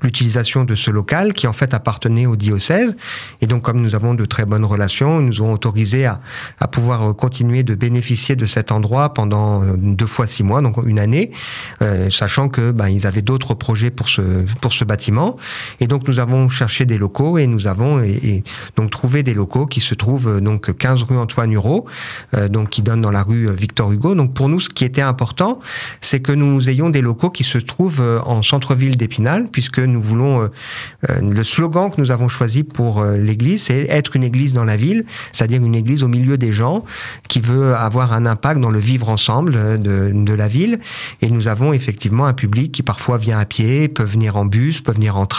l'utilisation 0.02 0.64
de 0.64 0.76
ce 0.76 0.92
local 0.92 1.34
qui 1.34 1.48
en 1.48 1.54
fait 1.54 1.74
appartenait 1.74 2.26
au 2.26 2.36
diocèse. 2.36 2.96
Et 3.42 3.48
donc, 3.48 3.64
comme 3.64 3.82
nous 3.82 3.96
avons 3.96 4.14
de 4.14 4.26
très 4.26 4.46
bonnes 4.46 4.66
relations, 4.66 5.20
ils 5.20 5.28
nous 5.28 5.42
ont 5.42 5.52
autorisé 5.54 6.06
à, 6.06 6.22
à 6.60 6.68
pouvoir 6.68 7.16
continuer 7.16 7.64
de 7.64 7.76
bénéficier 7.76 8.36
de 8.36 8.46
cet 8.46 8.72
endroit 8.72 9.14
pendant 9.14 9.64
deux 9.76 10.08
fois 10.08 10.28
six 10.28 10.44
mois, 10.44 10.62
donc 10.62 10.78
une 10.86 11.00
année, 11.00 11.32
euh, 11.82 12.10
sachant 12.10 12.50
que 12.50 12.72
ben, 12.72 12.90
ils 12.90 13.08
avaient 13.08 13.22
d'autres 13.22 13.54
projets 13.54 13.90
pour 13.90 14.10
ce 14.10 14.22
pour 14.62 14.74
ce 14.74 14.84
bâtiment. 14.84 15.38
Et 15.80 15.88
donc 15.88 16.08
nous 16.08 16.20
avons 16.20 16.50
cherché 16.50 16.86
des 16.86 16.98
locaux 16.98 17.38
et 17.38 17.48
nous 17.48 17.68
avons 17.68 18.02
donc 18.76 18.92
trouvé 18.92 19.24
des 19.24 19.34
locaux 19.34 19.66
qui 19.66 19.82
se 19.82 19.96
trouvent 19.96 20.28
euh, 20.28 20.40
donc 20.40 20.76
15 20.76 21.04
rue 21.04 21.18
Antoine 21.18 21.52
Hureau, 21.52 21.86
euh, 22.36 22.48
donc 22.48 22.70
qui 22.70 22.82
donne 22.82 23.02
dans 23.02 23.12
la 23.12 23.24
rue 23.24 23.48
euh, 23.48 23.52
Victor 23.52 23.92
Hugo. 23.92 24.16
Donc 24.16 24.34
pour 24.34 24.50
nous, 24.50 24.60
ce 24.60 24.70
qui 24.70 24.86
était 24.86 25.02
important, 25.02 25.60
c'est 26.02 26.20
que 26.20 26.32
nous 26.32 26.70
ayons 26.70 26.90
des 26.90 27.02
locaux 27.02 27.30
qui 27.30 27.44
se 27.44 27.58
trouvent 27.58 28.22
en 28.26 28.42
centre-ville 28.42 28.98
d'Épinal, 28.98 29.48
puisque 29.52 29.80
nous 29.80 30.02
voulons 30.02 30.50
le 31.08 31.44
slogan 31.44 31.92
que 31.92 32.00
nous 32.00 32.12
avons 32.12 32.28
choisi 32.28 32.64
pour 32.64 33.04
l'église, 33.04 33.64
c'est 33.64 33.88
être 33.90 34.16
une 34.16 34.24
église 34.24 34.54
dans 34.54 34.64
la 34.64 34.76
ville, 34.76 35.06
c'est-à-dire 35.32 35.64
une 35.64 35.76
église 35.76 36.04
au 36.04 36.08
milieu 36.08 36.38
des 36.38 36.52
gens, 36.52 36.84
qui 37.28 37.40
veut 37.40 37.76
avoir 37.76 38.14
un 38.14 38.26
impact 38.26 38.60
dans 38.60 38.70
le 38.70 38.80
vivre 38.80 39.10
ensemble 39.10 39.82
de, 39.82 40.12
de 40.14 40.34
la 40.34 40.48
ville. 40.48 40.80
Et 41.22 41.30
nous 41.30 41.48
avons 41.48 41.74
effectivement 41.74 42.26
un 42.26 42.34
public 42.34 42.72
qui 42.72 42.84
parfois 42.84 43.18
vient 43.18 43.40
à 43.40 43.46
pied, 43.46 43.88
peut 43.88 44.04
venir 44.04 44.38
en 44.38 44.46
bus, 44.46 44.82
peut 44.82 44.94
venir 44.94 45.18
en 45.18 45.26
train 45.26 45.37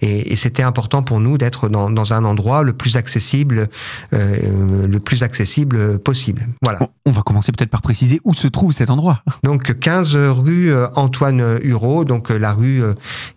et, 0.00 0.32
et 0.32 0.36
c'était 0.36 0.62
important 0.62 1.02
pour 1.02 1.20
nous 1.20 1.38
d'être 1.38 1.68
dans, 1.68 1.90
dans, 1.90 2.12
un 2.12 2.24
endroit 2.24 2.62
le 2.62 2.72
plus 2.72 2.96
accessible, 2.96 3.68
euh, 4.12 4.86
le 4.86 5.00
plus 5.00 5.22
accessible 5.22 5.98
possible. 5.98 6.48
Voilà. 6.62 6.88
On 7.06 7.10
va 7.10 7.22
commencer 7.22 7.52
peut-être 7.52 7.70
par 7.70 7.82
préciser 7.82 8.20
où 8.24 8.34
se 8.34 8.48
trouve 8.48 8.72
cet 8.72 8.90
endroit. 8.90 9.22
Donc 9.44 9.78
15 9.78 10.16
rue 10.16 10.72
euh, 10.72 10.88
Antoine 10.94 11.58
Hureau, 11.62 12.04
donc 12.04 12.30
euh, 12.30 12.38
la 12.38 12.52
rue 12.52 12.82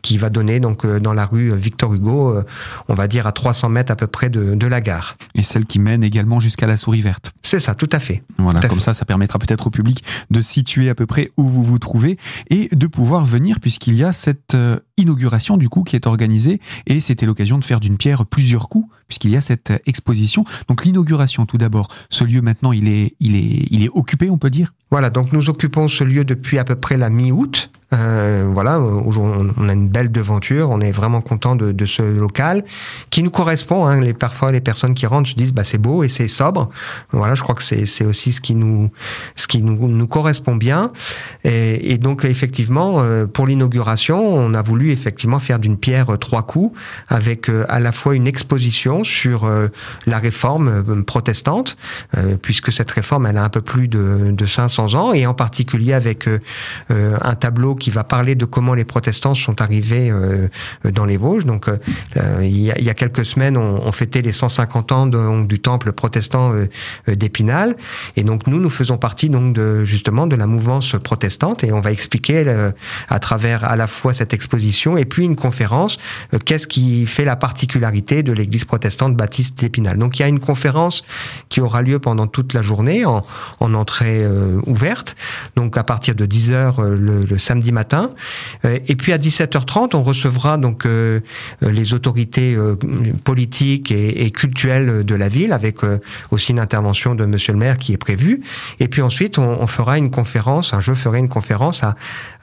qui 0.02 0.18
va 0.18 0.30
donner 0.30 0.60
donc 0.60 0.86
dans 0.86 1.14
la 1.14 1.26
rue 1.26 1.56
Victor 1.56 1.94
Hugo, 1.94 2.38
on 2.88 2.94
va 2.94 3.08
dire 3.08 3.28
à 3.28 3.32
300 3.32 3.70
mètres 3.70 3.92
à 3.92 3.96
peu 3.96 4.08
près 4.08 4.30
de, 4.30 4.56
de 4.56 4.68
la 4.68 4.82
gare. 4.82 5.16
Et 5.36 5.44
celle 5.44 5.66
qui 5.66 5.80
mène 5.80 6.04
également 6.04 6.40
jusqu'à 6.40 6.68
la 6.68 6.78
Souris 6.78 7.02
Verte. 7.02 7.32
C'est 7.42 7.60
ça, 7.60 7.76
tout 7.76 7.90
à 7.92 8.00
fait. 8.00 8.24
Voilà, 8.38 8.62
comme 8.62 8.80
fait. 8.80 8.86
ça, 8.86 8.94
ça 8.94 9.06
permettra 9.06 9.40
peut-être 9.40 9.68
au 9.68 9.70
public 9.70 10.04
de 10.30 10.42
situer 10.42 10.90
à 10.90 10.96
peu 10.96 11.06
près 11.06 11.32
où 11.38 11.44
vous 11.44 11.64
vous 11.64 11.80
trouvez 11.80 12.18
et 12.50 12.70
de 12.74 12.88
pouvoir 12.88 13.26
venir 13.26 13.60
puisqu'il 13.60 13.96
y 13.96 14.04
a 14.04 14.14
cette 14.14 14.56
inauguration 14.98 15.58
du 15.58 15.70
coup 15.70 15.84
qui 15.84 15.96
est 15.96 16.08
organisée 16.08 16.60
et 16.86 17.02
c'était 17.02 17.26
l'occasion 17.26 17.58
de 17.58 17.64
faire 17.64 17.80
d'une 17.80 17.98
pierre 17.98 18.26
plusieurs 18.26 18.70
coups 18.70 18.90
puisqu'il 19.08 19.32
y 19.32 19.38
a 19.38 19.42
cette 19.42 19.74
exposition. 19.86 20.46
Donc 20.68 20.86
l'inauguration 20.86 21.46
tout 21.46 21.58
d'abord, 21.58 21.88
ce 22.10 22.24
lieu 22.24 22.42
maintenant 22.42 22.72
il 22.72 22.88
est 22.88 23.16
il 23.20 23.36
est 23.36 23.68
il 23.72 23.84
est 23.84 23.90
occupé 23.94 24.30
on 24.30 24.38
peut 24.38 24.50
dire? 24.50 24.74
Voilà, 24.92 25.10
donc 25.10 25.34
nous 25.34 25.50
occupons 25.50 25.88
ce 25.88 26.04
lieu 26.04 26.24
depuis 26.24 26.60
à 26.60 26.64
peu 26.64 26.76
près 26.76 26.98
la 26.98 27.10
mi-août. 27.10 27.72
Euh, 27.94 28.50
voilà, 28.52 28.80
on 28.80 29.70
a 29.70 29.74
une 29.74 29.88
belle 29.88 30.12
devanture, 30.12 30.70
on 30.70 30.82
est 30.82 30.92
vraiment 30.92 31.22
content 31.22 31.56
de, 31.56 31.72
de, 31.72 31.86
ce 31.86 32.02
local 32.02 32.64
qui 33.10 33.24
nous 33.24 33.30
correspond. 33.30 33.86
Hein. 33.86 34.02
Les, 34.02 34.14
parfois, 34.14 34.52
les 34.52 34.62
personnes 34.62 34.94
qui 34.94 35.06
rentrent 35.06 35.30
se 35.30 35.36
disent 35.36 35.54
bah 35.54 35.64
c'est 35.64 35.78
beau 35.78 36.04
et 36.04 36.08
c'est 36.08 36.28
sobre. 36.28 36.70
Voilà, 37.12 37.36
je 37.36 37.44
crois 37.44 37.56
que 37.56 37.64
c'est 37.64 38.06
aussi 38.06 38.32
ce 38.32 38.42
qui 38.42 38.56
nous 38.56 38.90
ce 39.36 39.48
qui 39.48 39.62
nous, 39.62 39.88
nous 39.88 40.08
correspond 40.08 40.56
bien. 40.56 40.92
Et, 41.44 41.94
et 41.94 41.98
donc 41.98 42.26
effectivement, 42.26 42.98
euh, 43.00 43.26
pour 43.26 43.48
l'inauguration, 43.48 44.20
on 44.20 44.54
a 44.54 44.62
voulu 44.62 44.92
effectivement 44.92 45.40
faire 45.40 45.60
d'une 45.60 45.78
pierre 45.78 46.18
trois 46.20 46.44
coups 46.44 46.78
avec 47.10 47.50
euh, 47.50 47.66
à 47.70 47.80
la 47.80 47.92
fois 47.92 48.16
une 48.16 48.28
exposition 48.28 49.04
sur 49.04 49.50
la 50.06 50.20
réforme 50.20 51.04
protestante, 51.04 51.78
puisque 52.42 52.72
cette 52.72 52.92
réforme, 52.92 53.26
elle 53.26 53.38
a 53.38 53.44
un 53.44 53.50
peu 53.50 53.62
plus 53.62 53.88
de, 53.88 54.32
de 54.32 54.46
500 54.46 54.96
ans, 54.96 55.14
et 55.14 55.26
en 55.26 55.34
particulier 55.34 55.94
avec 55.94 56.28
un 56.90 57.36
tableau 57.36 57.76
va 57.92 58.04
parler 58.04 58.36
de 58.36 58.46
comment 58.46 58.74
les 58.74 58.86
protestants 58.86 59.36
sont 59.36 59.62
arrivés 59.62 60.12
dans 60.84 61.06
les 61.06 61.18
Vosges. 61.18 61.46
Donc, 61.46 61.68
il 62.42 62.58
y, 62.58 62.72
a, 62.72 62.78
il, 62.78 62.84
y 62.84 62.90
a, 62.90 62.94
quelques 62.94 63.26
semaines, 63.26 63.58
on, 63.58 63.82
on 63.86 63.92
fêtait 63.92 64.22
les 64.22 64.32
150 64.32 64.92
ans 64.92 65.08
de, 65.08 65.46
du 65.46 65.60
temple 65.60 65.92
protestant 65.92 66.54
d'Épinal, 67.08 67.76
et 68.16 68.24
donc 68.24 68.48
nous, 68.48 68.60
nous 68.60 68.70
faisons 68.70 68.98
partie 68.98 69.30
donc 69.30 69.54
de 69.54 69.84
justement 69.84 70.28
de 70.28 70.36
la 70.36 70.48
mouvance 70.48 70.96
protestante, 71.04 71.64
et 71.64 71.72
on 71.72 71.82
va 71.82 71.92
expliquer 71.92 72.46
à 73.10 73.20
travers 73.20 73.64
à 73.64 73.76
la 73.76 73.88
fois 73.88 74.14
cette 74.14 74.34
exposition 74.34 74.98
et 74.98 75.06
puis 75.06 75.26
une 75.26 75.36
conférence 75.36 75.98
qu'est-ce 76.46 76.68
qui 76.68 77.06
fait 77.06 77.26
la 77.26 77.36
particularité 77.36 78.24
de 78.24 78.32
l'Église 78.32 78.66
protestante 78.66 79.16
baptiste 79.16 79.60
d'Épinal. 79.60 79.98
Donc 79.98 80.20
il 80.20 80.22
y 80.22 80.26
a 80.26 80.28
une 80.28 80.40
conférence 80.40 81.04
qui 81.50 81.62
aura 81.62 81.82
lieu 81.82 82.00
pendant 82.00 82.28
toute 82.28 82.54
la 82.54 82.62
journée 82.62 83.06
en, 83.06 83.26
en 83.60 83.74
entrée 83.74 84.26
ouverte, 84.66 85.16
donc 85.56 85.78
à 85.78 85.84
partir 85.84 86.16
de 86.16 86.26
10h 86.26 86.82
le, 86.82 87.24
le, 87.24 87.38
samedi 87.38 87.72
matin, 87.74 88.12
et 88.64 88.96
puis 88.96 89.12
à 89.12 89.18
17h30 89.18 89.96
on 89.96 90.04
recevra 90.04 90.58
donc 90.58 90.88
les 91.62 91.94
autorités 91.94 92.58
politiques 93.24 93.92
et, 93.92 94.26
et, 94.26 94.32
culturelles 94.32 95.04
de 95.04 95.16
la 95.16 95.28
ville 95.28 95.52
avec 95.52 95.78
aussi 96.32 96.52
une 96.52 96.60
intervention 96.60 97.16
de 97.16 97.26
Monsieur 97.26 97.54
le 97.54 97.60
Maire 97.60 97.78
qui 97.78 97.94
est 97.94 97.98
prévue, 97.98 98.42
et 98.80 98.88
puis 98.88 99.02
ensuite 99.02 99.38
on, 99.38 99.68
fera 99.68 99.98
une 99.98 100.12
conférence, 100.12 100.74
je 100.80 100.94
ferai 100.94 101.20
une 101.20 101.30
conférence 101.30 101.84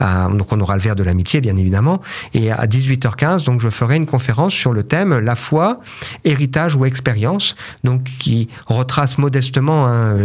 donc 0.01 0.53
on 0.53 0.61
aura 0.61 0.77
le 0.77 0.83
verre 0.83 0.97
de 0.97 1.03
l'amitié 1.03 1.41
bien 1.41 1.57
évidemment, 1.57 2.01
et 2.35 2.51
à 2.51 2.67
18h15 2.67 3.45
donc 3.45 3.61
je 3.61 3.71
ferai 3.71 3.97
une 3.97 4.07
conférence 4.07 4.53
sur 4.53 4.73
le 4.73 4.83
thème 4.83 5.19
la 5.19 5.37
foi, 5.37 5.81
héritage 6.25 6.77
ou 6.77 6.85
expérience, 6.85 7.57
donc 7.85 8.05
qui 8.19 8.49
retrace 8.67 9.19
modestement 9.19 9.87
hein, 9.87 10.17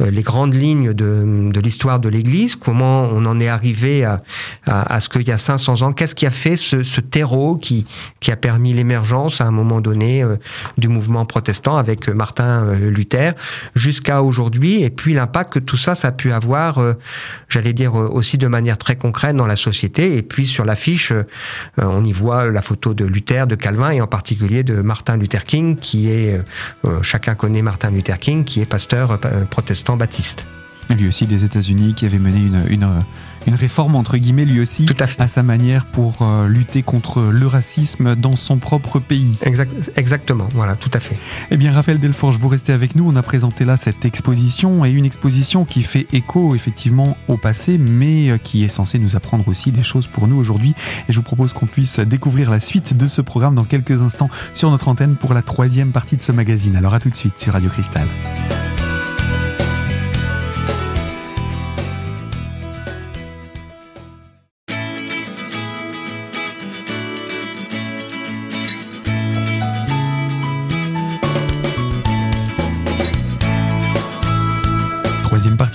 les 0.00 0.22
grandes 0.22 0.54
lignes 0.54 0.92
de, 0.92 1.48
de 1.52 1.60
l'histoire 1.60 2.00
de 2.00 2.08
l'Église, 2.08 2.56
comment 2.56 3.08
on 3.12 3.24
en 3.26 3.40
est 3.40 3.48
arrivé 3.48 4.04
à, 4.04 4.17
à, 4.66 5.00
ce 5.00 5.08
qu'il 5.08 5.26
y 5.26 5.30
a 5.30 5.38
500 5.38 5.82
ans, 5.82 5.92
qu'est-ce 5.92 6.14
qui 6.14 6.26
a 6.26 6.30
fait 6.30 6.56
ce, 6.56 7.00
terreau 7.00 7.56
qui, 7.56 7.86
qui 8.20 8.30
a 8.30 8.36
permis 8.36 8.72
l'émergence 8.72 9.40
à 9.40 9.44
un 9.44 9.50
moment 9.50 9.80
donné 9.80 10.22
euh, 10.22 10.36
du 10.76 10.88
mouvement 10.88 11.24
protestant 11.24 11.76
avec 11.76 12.08
Martin 12.08 12.64
euh, 12.64 12.90
Luther 12.90 13.34
jusqu'à 13.74 14.22
aujourd'hui, 14.22 14.82
et 14.82 14.90
puis 14.90 15.14
l'impact 15.14 15.52
que 15.54 15.58
tout 15.58 15.76
ça, 15.76 15.94
ça 15.94 16.08
a 16.08 16.12
pu 16.12 16.32
avoir, 16.32 16.78
euh, 16.78 16.94
j'allais 17.48 17.72
dire 17.72 17.94
aussi 17.94 18.38
de 18.38 18.46
manière 18.46 18.78
très 18.78 18.96
concrète 18.96 19.36
dans 19.36 19.46
la 19.46 19.56
société, 19.56 20.16
et 20.16 20.22
puis 20.22 20.46
sur 20.46 20.64
l'affiche, 20.64 21.12
on 21.76 22.04
y 22.04 22.12
voit 22.12 22.50
la 22.50 22.62
photo 22.62 22.94
de 22.94 23.04
Luther, 23.04 23.46
de 23.46 23.54
Calvin, 23.54 23.90
et 23.90 24.00
en 24.00 24.06
particulier 24.06 24.62
de 24.62 24.80
Martin 24.80 25.16
Luther 25.16 25.44
King, 25.44 25.76
qui 25.76 26.10
est, 26.10 26.40
chacun 27.02 27.34
connaît 27.34 27.62
Martin 27.62 27.90
Luther 27.90 28.18
King, 28.18 28.44
qui 28.44 28.60
est 28.60 28.66
pasteur 28.66 29.18
protestant 29.50 29.96
baptiste. 29.96 30.44
Lui 30.90 31.08
aussi 31.08 31.26
des 31.26 31.44
États-Unis, 31.44 31.94
qui 31.94 32.06
avait 32.06 32.18
mené 32.18 32.40
une 32.68 33.04
une 33.46 33.54
réforme 33.54 33.96
entre 33.96 34.16
guillemets 34.16 34.44
lui 34.44 34.60
aussi 34.60 34.86
à, 34.98 35.22
à, 35.22 35.28
sa 35.28 35.42
manière 35.42 35.86
pour 35.86 36.18
euh, 36.22 36.48
lutter 36.48 36.82
contre 36.82 37.22
le 37.22 37.46
racisme 37.46 38.14
dans 38.14 38.36
son 38.36 38.58
propre 38.58 38.98
pays. 38.98 39.38
Exact, 39.42 39.72
exactement, 39.96 40.48
voilà, 40.52 40.74
tout 40.74 40.90
à 40.92 41.00
fait. 41.00 41.16
Eh 41.50 41.56
bien, 41.56 41.72
Raphaël 41.72 41.98
Delforge, 41.98 42.36
vous 42.36 42.48
restez 42.48 42.72
avec 42.72 42.94
nous. 42.94 43.08
On 43.08 43.16
a 43.16 43.22
présenté 43.22 43.64
là 43.64 43.76
cette 43.76 44.04
exposition 44.04 44.84
et 44.84 44.90
une 44.90 45.04
exposition 45.04 45.64
qui 45.64 45.82
fait 45.82 46.06
écho 46.12 46.54
effectivement 46.54 47.16
au 47.28 47.36
passé, 47.36 47.78
mais 47.78 48.30
euh, 48.30 48.38
qui 48.38 48.64
est 48.64 48.68
censée 48.68 48.98
nous 48.98 49.16
apprendre 49.16 49.46
aussi 49.48 49.72
des 49.72 49.82
choses 49.82 50.06
pour 50.06 50.28
nous 50.28 50.36
aujourd'hui. 50.36 50.74
Et 51.08 51.12
je 51.12 51.16
vous 51.16 51.22
propose 51.22 51.52
qu'on 51.52 51.66
puisse 51.66 52.00
découvrir 52.00 52.50
la 52.50 52.60
suite 52.60 52.96
de 52.96 53.06
ce 53.06 53.22
programme 53.22 53.54
dans 53.54 53.64
quelques 53.64 54.02
instants 54.02 54.30
sur 54.54 54.70
notre 54.70 54.88
antenne 54.88 55.16
pour 55.16 55.34
la 55.34 55.42
troisième 55.42 55.90
partie 55.90 56.16
de 56.16 56.22
ce 56.22 56.32
magazine. 56.32 56.76
Alors 56.76 56.94
à 56.94 57.00
tout 57.00 57.10
de 57.10 57.16
suite 57.16 57.38
sur 57.38 57.52
Radio 57.52 57.70
Cristal. 57.70 58.06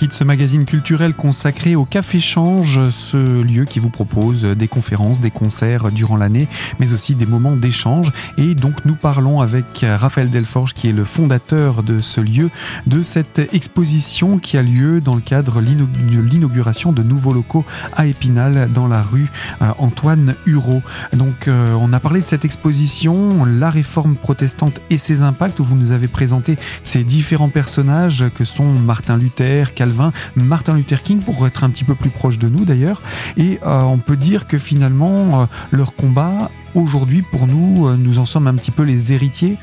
De 0.08 0.12
ce 0.12 0.24
magazine 0.24 0.64
culturel 0.64 1.14
consacré 1.14 1.76
au 1.76 1.84
Café 1.84 2.18
Change, 2.18 2.90
ce 2.90 3.42
lieu 3.42 3.64
qui 3.64 3.78
vous 3.78 3.90
propose 3.90 4.42
des 4.44 4.68
conférences, 4.68 5.20
des 5.20 5.30
concerts 5.30 5.90
durant 5.90 6.16
l'année, 6.16 6.48
mais 6.78 6.92
aussi 6.92 7.14
des 7.14 7.26
moments 7.26 7.56
d'échange. 7.56 8.12
Et 8.36 8.54
donc 8.54 8.84
nous 8.84 8.94
parlons 8.94 9.40
avec 9.40 9.84
Raphaël 9.84 10.30
Delforge, 10.30 10.74
qui 10.74 10.88
est 10.88 10.92
le 10.92 11.04
fondateur 11.04 11.82
de 11.82 12.00
ce 12.00 12.20
lieu, 12.20 12.50
de 12.86 13.02
cette 13.02 13.38
exposition 13.54 14.38
qui 14.38 14.58
a 14.58 14.62
lieu 14.62 15.00
dans 15.00 15.14
le 15.14 15.20
cadre 15.20 15.62
de 15.62 16.20
l'inauguration 16.20 16.92
de 16.92 17.02
nouveaux 17.02 17.32
locaux 17.32 17.64
à 17.94 18.06
Épinal, 18.06 18.70
dans 18.72 18.88
la 18.88 19.02
rue 19.02 19.30
Antoine 19.78 20.34
Hureau. 20.46 20.82
Donc 21.12 21.48
euh, 21.48 21.72
on 21.74 21.92
a 21.92 22.00
parlé 22.00 22.20
de 22.20 22.26
cette 22.26 22.44
exposition, 22.44 23.44
la 23.44 23.70
réforme 23.70 24.16
protestante 24.16 24.80
et 24.90 24.98
ses 24.98 25.22
impacts, 25.22 25.60
où 25.60 25.64
vous 25.64 25.76
nous 25.76 25.92
avez 25.92 26.08
présenté 26.08 26.56
ces 26.82 27.04
différents 27.04 27.48
personnages 27.48 28.24
que 28.34 28.44
sont 28.44 28.72
Martin 28.72 29.16
Luther, 29.16 29.74
Calvin, 29.74 29.93
Martin 30.36 30.74
Luther 30.74 31.02
King, 31.02 31.20
pour 31.20 31.46
être 31.46 31.64
un 31.64 31.70
petit 31.70 31.84
peu 31.84 31.94
plus 31.94 32.10
proche 32.10 32.38
de 32.38 32.48
nous 32.48 32.64
d'ailleurs. 32.64 33.02
Et 33.36 33.58
euh, 33.64 33.82
on 33.82 33.98
peut 33.98 34.16
dire 34.16 34.46
que 34.46 34.58
finalement, 34.58 35.42
euh, 35.42 35.46
leur 35.70 35.94
combat, 35.94 36.50
aujourd'hui, 36.74 37.22
pour 37.22 37.46
nous, 37.46 37.88
euh, 37.88 37.96
nous 37.96 38.18
en 38.18 38.24
sommes 38.24 38.46
un 38.46 38.54
petit 38.54 38.70
peu 38.70 38.82
les 38.82 39.12
héritiers. 39.12 39.58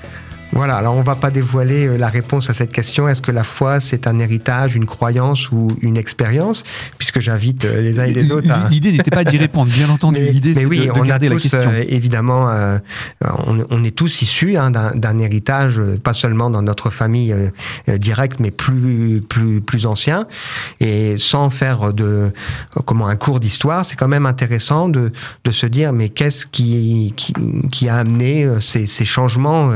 Voilà, 0.54 0.76
alors 0.76 0.96
on 0.96 1.02
va 1.02 1.16
pas 1.16 1.32
dévoiler 1.32 1.88
euh, 1.88 1.98
la 1.98 2.10
réponse 2.10 2.50
à 2.50 2.54
cette 2.54 2.72
question. 2.72 3.08
Est-ce 3.08 3.22
que 3.22 3.32
la 3.32 3.44
foi, 3.44 3.80
c'est 3.80 4.06
un 4.06 4.20
héritage, 4.20 4.76
une 4.76 4.86
croyance 4.86 5.50
ou 5.52 5.70
une 5.82 5.98
expérience? 5.98 6.64
Puisque 6.98 7.22
j'invite 7.22 7.64
euh, 7.64 7.82
les 7.82 8.00
uns 8.00 8.04
et 8.04 8.14
les 8.14 8.32
autres 8.32 8.52
à... 8.52 8.68
L'idée 8.70 8.92
n'était 8.92 9.12
pas 9.12 9.24
d'y 9.24 9.38
répondre, 9.38 9.72
bien 9.72 9.90
entendu. 9.90 10.20
L'idée, 10.20 10.54
c'est 10.54 10.66
oui, 10.66 10.88
de, 10.88 10.92
de 10.92 11.00
on 11.00 11.04
garder 11.04 11.28
a 11.28 11.30
tous, 11.30 11.36
la 11.36 11.42
question. 11.42 11.72
Euh, 11.72 11.86
évidemment, 11.88 12.50
euh, 12.50 12.80
on, 13.48 13.66
on, 13.70 13.84
est 13.84 13.96
tous 13.96 14.22
issus 14.22 14.58
hein, 14.58 14.72
d'un 14.72 15.20
héritage, 15.20 15.82
pas 16.04 16.14
seulement 16.14 16.50
dans 16.50 16.62
notre 16.62 16.90
famille 16.90 17.34
euh, 17.34 17.98
directe, 17.98 18.40
mais 18.40 18.52
plus, 18.52 19.24
plus, 19.28 19.62
plus 19.62 19.86
ancien. 19.86 20.28
Et 20.82 21.16
sans 21.18 21.50
faire 21.50 21.94
de 21.94 22.32
comment 22.86 23.08
un 23.08 23.16
cours 23.16 23.40
d'histoire, 23.40 23.86
c'est 23.86 23.96
quand 23.96 24.10
même 24.10 24.26
intéressant 24.26 24.90
de, 24.90 25.14
de 25.46 25.52
se 25.52 25.66
dire, 25.66 25.94
mais 25.94 26.10
qu'est-ce 26.10 26.46
qui, 26.46 27.14
qui, 27.16 27.34
qui, 27.72 27.88
a 27.88 27.96
amené 27.96 28.48
ces, 28.60 28.86
ces 28.86 29.06
changements 29.06 29.72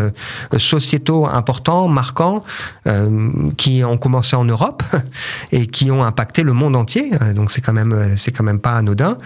sociétaux 0.65 1.25
importants, 1.25 1.87
marquants, 1.87 2.43
euh, 2.87 3.31
qui 3.57 3.83
ont 3.83 3.97
commencé 3.97 4.35
en 4.35 4.45
Europe 4.45 4.83
et 5.51 5.67
qui 5.67 5.91
ont 5.91 6.03
impacté 6.03 6.43
le 6.43 6.53
monde 6.53 6.75
entier. 6.75 7.11
Donc 7.35 7.51
c'est 7.51 7.61
quand 7.61 7.73
même 7.73 8.15
c'est 8.17 8.31
quand 8.31 8.43
même 8.43 8.59
pas 8.59 8.73
anodin. 8.73 9.17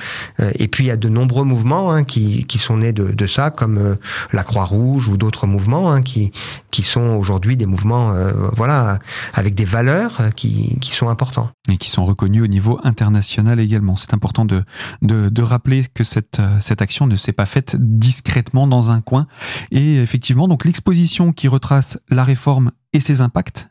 Et 0.55 0.67
puis 0.67 0.85
il 0.85 0.87
y 0.87 0.91
a 0.91 0.97
de 0.97 1.09
nombreux 1.09 1.43
mouvements 1.43 1.91
hein, 1.91 2.03
qui, 2.03 2.45
qui 2.45 2.57
sont 2.57 2.77
nés 2.77 2.93
de, 2.93 3.27
ça, 3.27 3.51
comme 3.51 3.77
euh, 3.77 3.95
la 4.33 4.43
Croix-Rouge 4.43 5.07
ou 5.07 5.17
d'autres 5.17 5.47
mouvements 5.47 5.91
hein, 5.91 6.01
qui 6.01 6.31
qui 6.71 6.81
sont 6.81 7.15
aujourd'hui 7.15 7.57
des 7.57 7.65
mouvements 7.65 8.11
euh, 8.11 8.31
voilà 8.55 8.99
avec 9.33 9.55
des 9.55 9.65
valeurs 9.65 10.21
qui, 10.35 10.77
qui 10.79 10.91
sont 10.91 11.09
importants 11.09 11.49
et 11.69 11.77
qui 11.77 11.89
sont 11.89 12.03
reconnus 12.03 12.43
au 12.43 12.47
niveau 12.47 12.79
international 12.83 13.59
également. 13.59 13.95
C'est 13.95 14.13
important 14.13 14.45
de, 14.45 14.63
de, 15.01 15.29
de 15.29 15.41
rappeler 15.41 15.85
que 15.93 16.03
cette 16.03 16.41
cette 16.59 16.81
action 16.81 17.07
ne 17.07 17.15
s'est 17.15 17.33
pas 17.33 17.45
faite 17.45 17.75
discrètement 17.79 18.67
dans 18.67 18.91
un 18.91 19.01
coin. 19.01 19.27
Et 19.71 19.97
effectivement, 19.97 20.47
donc 20.47 20.65
l'exposition 20.65 21.28
qui 21.31 21.47
retrace 21.47 21.99
la 22.09 22.23
réforme 22.23 22.71
et 22.93 22.99
ses 22.99 23.21
impacts 23.21 23.69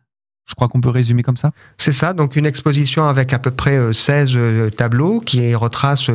je 0.49 0.55
crois 0.55 0.69
qu'on 0.69 0.81
peut 0.81 0.89
résumer 0.89 1.23
comme 1.23 1.37
ça. 1.37 1.53
C'est 1.77 1.93
ça, 1.93 2.15
donc 2.15 2.35
une 2.35 2.47
exposition 2.47 3.07
avec 3.07 3.33
à 3.33 3.39
peu 3.39 3.51
près 3.51 3.93
16 3.93 4.39
tableaux 4.77 5.21
qui 5.21 5.55
retrace 5.55 6.11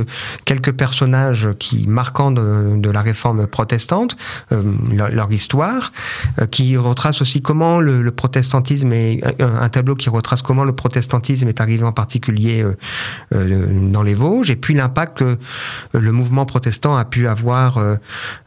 quelques 0.45 0.71
personnages 0.71 1.49
qui 1.59 1.87
marquants 1.87 2.31
de, 2.31 2.89
la 2.89 3.01
réforme 3.01 3.47
protestante, 3.47 4.17
euh, 4.51 4.61
leur, 4.91 5.31
histoire, 5.31 5.91
euh, 6.39 6.45
qui 6.45 6.77
retrace 6.77 7.21
aussi 7.21 7.41
comment 7.41 7.79
le, 7.79 8.11
protestantisme 8.11 8.91
est 8.93 9.21
un 9.39 9.69
tableau 9.69 9.95
qui 9.95 10.09
retrace 10.09 10.41
comment 10.41 10.63
le 10.63 10.73
protestantisme 10.73 11.47
est 11.47 11.61
arrivé 11.61 11.83
en 11.83 11.91
particulier 11.91 12.63
euh, 13.33 13.89
dans 13.91 14.03
les 14.03 14.13
Vosges, 14.13 14.49
et 14.49 14.55
puis 14.55 14.73
l'impact 14.73 15.17
que 15.17 15.37
le 15.93 16.11
mouvement 16.11 16.45
protestant 16.45 16.95
a 16.95 17.05
pu 17.05 17.27
avoir, 17.27 17.79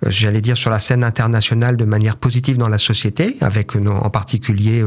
j'allais 0.05 0.41
dire, 0.41 0.57
sur 0.57 0.71
la 0.71 0.81
scène 0.81 1.05
internationale 1.05 1.77
de 1.77 1.85
manière 1.85 2.17
positive 2.17 2.57
dans 2.57 2.69
la 2.69 2.79
société, 2.79 3.37
avec 3.41 3.77
en 3.77 4.11
particulier 4.11 4.85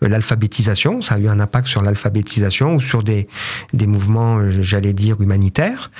l'alphabétisation 0.00 0.31
l'alphabétisation, 0.32 1.02
ça 1.02 1.16
a 1.16 1.18
eu 1.18 1.28
un 1.28 1.40
impact 1.40 1.68
sur 1.68 1.82
l'alphabétisation 1.82 2.76
ou 2.76 2.80
sur 2.80 3.02
des, 3.02 3.28
des 3.74 3.86
mouvements, 3.86 4.40
j'allais 4.50 4.94
dire, 4.94 5.20
humanitaires. 5.20 5.90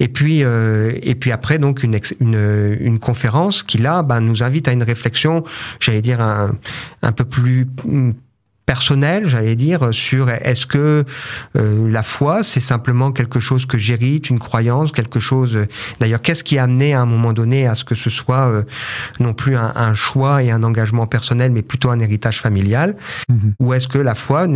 Et 0.00 0.08
puis, 0.08 0.42
euh, 0.42 0.92
et 1.02 1.14
puis 1.14 1.32
après, 1.32 1.58
donc, 1.58 1.82
une, 1.82 1.98
une, 2.20 2.76
une 2.80 2.98
conférence 2.98 3.62
qui, 3.62 3.78
là, 3.78 4.02
ben, 4.02 4.20
nous 4.20 4.42
invite 4.42 4.68
à 4.68 4.72
une 4.72 4.82
réflexion, 4.82 5.44
j'allais 5.80 6.00
dire, 6.00 6.20
un, 6.20 6.56
un 7.02 7.12
peu 7.12 7.24
plus 7.24 7.66
personnel, 8.66 9.28
j'allais 9.28 9.56
dire, 9.56 9.92
sur 9.92 10.30
est-ce 10.30 10.66
que 10.66 11.04
euh, 11.56 11.90
la 11.90 12.02
foi, 12.02 12.42
c'est 12.42 12.60
simplement 12.60 13.12
quelque 13.12 13.40
chose 13.40 13.66
que 13.66 13.76
j'hérite, 13.76 14.30
une 14.30 14.38
croyance, 14.38 14.90
quelque 14.90 15.20
chose. 15.20 15.58
D'ailleurs, 16.00 16.22
qu'est-ce 16.22 16.42
qui 16.42 16.58
a 16.58 16.64
amené 16.64 16.94
à 16.94 17.00
un 17.00 17.06
moment 17.06 17.32
donné 17.32 17.66
à 17.66 17.74
ce 17.74 17.84
que 17.84 17.94
ce 17.94 18.10
soit 18.10 18.48
euh, 18.48 18.62
non 19.20 19.34
plus 19.34 19.56
un, 19.56 19.94
choix 19.94 20.42
et 20.42 20.50
un 20.50 20.62
engagement 20.62 21.06
personnel, 21.06 21.52
mais 21.52 21.62
plutôt 21.62 21.90
un 21.90 22.00
héritage 22.00 22.40
familial? 22.40 22.96
Mhm. 23.28 23.54
Ou 23.60 23.74
est-ce 23.74 23.86
que 23.86 23.98
la 23.98 24.14
foi 24.14 24.46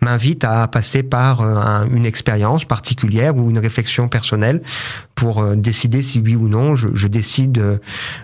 m'invite 0.00 0.44
à 0.44 0.68
passer 0.68 1.02
par 1.02 1.40
euh, 1.40 1.86
une 1.90 2.06
expérience 2.06 2.64
particulière 2.64 3.36
ou 3.36 3.50
une 3.50 3.58
réflexion 3.58 4.08
personnelle 4.08 4.62
pour 5.14 5.44
décider 5.56 6.02
si 6.02 6.20
oui 6.20 6.36
ou 6.36 6.48
non 6.48 6.74
je, 6.74 7.06
décide 7.06 7.80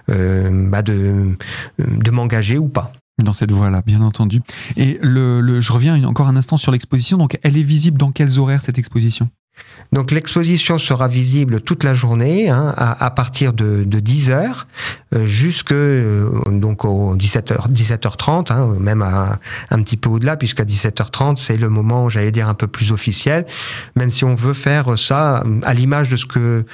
bah 0.08 0.82
de, 0.82 1.36
de 1.78 2.10
m'engager 2.10 2.58
ou 2.58 2.68
pas? 2.68 2.92
Dans 3.22 3.32
cette 3.32 3.52
voie-là, 3.52 3.82
bien 3.82 4.02
entendu. 4.02 4.40
Et 4.76 4.98
le, 5.02 5.60
je 5.60 5.72
reviens 5.72 6.02
encore 6.04 6.28
un 6.28 6.36
instant 6.36 6.56
sur 6.56 6.72
l'exposition. 6.72 7.18
Donc, 7.18 7.38
elle 7.42 7.56
est 7.56 7.62
visible 7.62 7.98
dans 7.98 8.12
quels 8.12 8.38
horaires 8.38 8.62
cette 8.62 8.78
exposition? 8.78 9.30
Donc 9.92 10.10
l'exposition 10.10 10.78
sera 10.78 11.06
visible 11.06 11.60
toute 11.60 11.84
la 11.84 11.92
journée 11.92 12.48
hein, 12.48 12.74
à, 12.76 13.10
partir 13.10 13.52
de, 13.52 13.84
10 13.84 14.30
h 14.30 14.50
euh, 15.14 15.26
jusque 15.26 15.72
euh, 15.72 16.30
donc 16.46 16.86
au 16.86 17.14
17h 17.14 17.70
17h30 17.70 18.52
hein, 18.52 18.74
même 18.80 19.02
à, 19.02 19.38
un 19.70 19.82
petit 19.82 19.98
peu 19.98 20.08
au-delà 20.08 20.36
puisqu'à 20.38 20.64
17h30 20.64 21.36
c'est 21.36 21.58
le 21.58 21.68
moment 21.68 22.08
j'allais 22.08 22.30
dire 22.30 22.48
un 22.48 22.54
peu 22.54 22.66
plus 22.66 22.90
officiel. 22.90 23.44
Même 23.94 24.10
si 24.10 24.24
on 24.24 24.34
veut 24.34 24.54
faire 24.54 24.98
ça 24.98 25.44
à 25.62 25.74
l'image 25.74 26.08
de 26.08 26.16
ce 26.16 26.24
que 26.24 26.64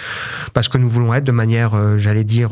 parce 0.54 0.68
que 0.68 0.78
nous 0.78 0.88
voulons 0.88 1.12
être 1.12 1.24
de 1.24 1.32
manière 1.32 1.74
euh, 1.74 1.98
j'allais 1.98 2.24
dire 2.24 2.50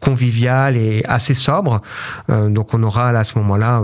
conviviale 0.00 0.76
et 0.76 1.02
assez 1.06 1.34
sobre 1.34 1.80
donc 2.28 2.74
on 2.74 2.82
aura 2.82 3.08
à 3.08 3.24
ce 3.24 3.38
moment-là 3.38 3.82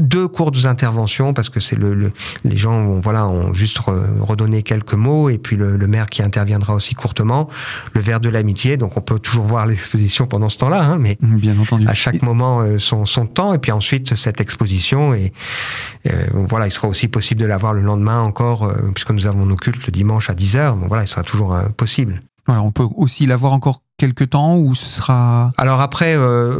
deux 0.00 0.28
courtes 0.28 0.66
interventions 0.66 1.32
parce 1.32 1.48
que 1.48 1.60
c'est 1.60 1.76
le, 1.76 2.12
les 2.44 2.56
gens 2.56 3.00
voilà 3.00 3.26
ont 3.26 3.54
juste 3.54 3.78
redonné 4.20 4.62
quelques 4.62 4.89
mots 4.96 5.28
et 5.28 5.38
puis 5.38 5.56
le, 5.56 5.78
maire 5.86 6.06
qui 6.06 6.22
interviendra 6.22 6.74
aussi 6.74 6.94
courtement, 6.94 7.48
le 7.94 8.00
verre 8.00 8.20
de 8.20 8.28
l'amitié. 8.28 8.76
Donc 8.76 8.96
on 8.96 9.00
peut 9.00 9.18
toujours 9.18 9.44
voir 9.44 9.66
l'exposition 9.68 10.26
pendant 10.26 10.48
ce 10.48 10.58
temps-là, 10.58 10.82
hein, 10.82 10.98
mais 10.98 11.18
bien 11.20 11.58
entendu. 11.58 11.86
À 11.88 11.94
chaque 11.94 12.22
moment 12.22 12.60
euh, 12.60 12.78
son, 12.78 13.06
son, 13.06 13.26
temps 13.26 13.54
et 13.54 13.58
puis 13.58 13.72
ensuite 13.72 14.14
cette 14.16 14.40
exposition 14.40 15.14
et 15.14 15.32
euh, 16.08 16.26
voilà, 16.32 16.66
il 16.66 16.70
sera 16.70 16.88
aussi 16.88 17.08
possible 17.08 17.40
de 17.40 17.46
la 17.46 17.56
voir 17.56 17.74
le 17.74 17.82
lendemain 17.82 18.20
encore 18.20 18.64
euh, 18.64 18.90
puisque 18.94 19.10
nous 19.10 19.26
avons 19.26 19.46
nos 19.46 19.56
cultes 19.56 19.86
le 19.86 19.92
dimanche 19.92 20.30
à 20.30 20.34
10h. 20.34 20.76
Bon 20.76 20.86
voilà, 20.88 21.04
il 21.04 21.08
sera 21.08 21.22
toujours 21.22 21.56
possible. 21.76 22.22
Alors 22.46 22.64
on 22.64 22.72
peut 22.72 22.86
aussi 22.96 23.26
la 23.26 23.36
voir 23.36 23.52
encore 23.52 23.82
quelque 24.00 24.24
temps 24.24 24.56
ou 24.56 24.74
ce 24.74 24.90
sera 24.90 25.52
Alors 25.58 25.82
après, 25.82 26.16
euh, 26.16 26.58